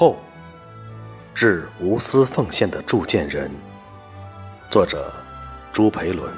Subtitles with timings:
[0.00, 0.16] 后
[1.34, 3.50] 致无私奉献的铸剑人。
[4.70, 5.12] 作者：
[5.72, 6.32] 朱培伦。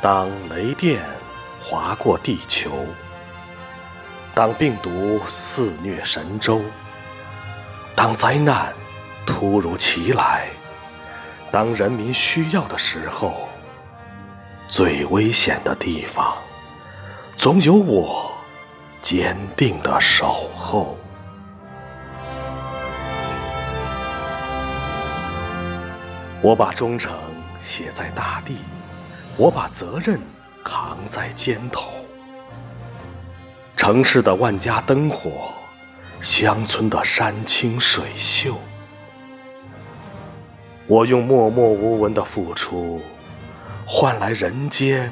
[0.00, 1.04] 当雷电
[1.62, 2.70] 划过地球，
[4.34, 6.62] 当病毒肆虐神州，
[7.94, 8.72] 当灾难
[9.26, 10.48] 突如其来，
[11.54, 13.48] 当人民需要的时候，
[14.66, 16.36] 最危险的地方，
[17.36, 18.32] 总有我
[19.00, 20.98] 坚定的守候。
[26.42, 27.12] 我把忠诚
[27.60, 28.56] 写在大地。
[29.36, 30.18] 我把责任
[30.64, 31.92] 扛在肩头，
[33.76, 35.52] 城市的万家灯火，
[36.20, 38.58] 乡村的山清水秀，
[40.86, 43.00] 我用默默无闻的付出，
[43.86, 45.10] 换来人间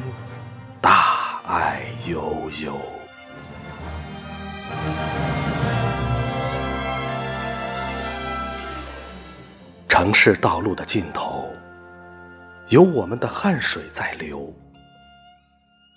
[0.83, 2.78] 大爱悠悠。
[9.89, 11.50] 城市道路的尽头。
[12.69, 14.53] 有我们的汗水在流，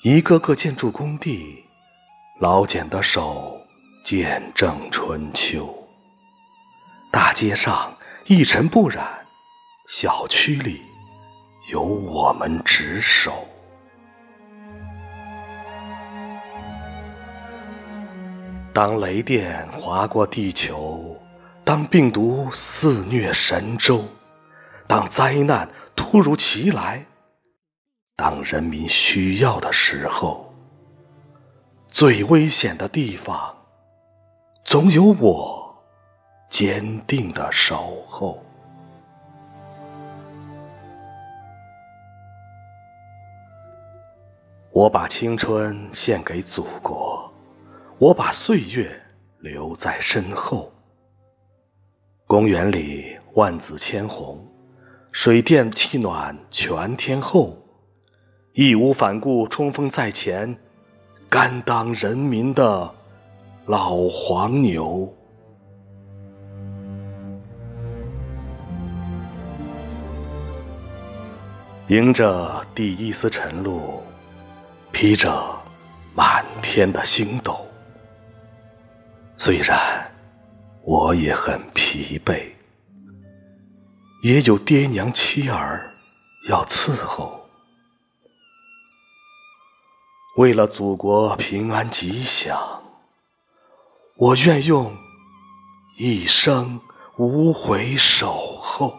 [0.04, 1.64] 一个个建筑工地，
[2.40, 3.60] 老茧的手
[4.06, 5.74] 见证春秋。
[7.12, 7.94] 大街上
[8.26, 9.25] 一尘不染，
[9.98, 10.82] 小区里
[11.72, 13.48] 有我们值守。
[18.74, 21.16] 当雷电划过地球，
[21.64, 24.04] 当病毒肆虐神州，
[24.86, 25.66] 当灾难。
[25.96, 27.06] 突如其来，
[28.18, 30.54] 当人民需要的时候，
[31.88, 33.56] 最危险的地方，
[34.66, 35.74] 总有我
[36.50, 38.44] 坚定的守候。
[44.76, 47.32] 我把青春献给祖国，
[47.98, 48.92] 我把岁月
[49.40, 50.70] 留在身后。
[52.28, 54.46] 公园里万紫千红。
[55.14, 57.58] 水电气暖全天候，
[58.52, 60.54] 义无反顾冲锋在前，
[61.30, 62.94] 甘当人民的
[63.68, 65.10] 老黄牛。
[71.88, 74.04] 迎着第一丝晨露，
[74.98, 75.62] 披着
[76.14, 77.68] 满天的星斗，
[79.36, 80.10] 虽然
[80.84, 82.50] 我也很疲惫。
[84.24, 85.86] 也有爹娘妻儿
[86.48, 87.46] 要伺候，
[90.38, 92.82] 为了祖国平安吉祥，
[94.16, 94.96] 我愿用
[95.98, 96.80] 一生
[97.18, 98.98] 无悔守候。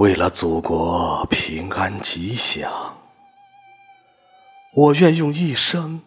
[0.00, 2.96] 为了祖国平安吉祥，
[4.72, 6.00] 我愿用一生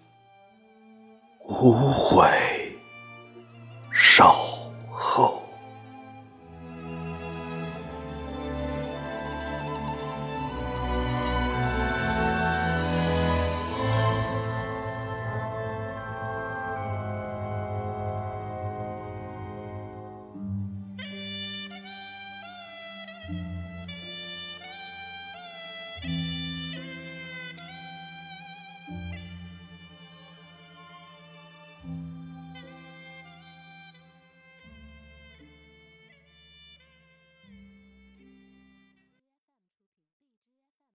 [1.46, 2.28] 无悔
[3.92, 4.53] 守。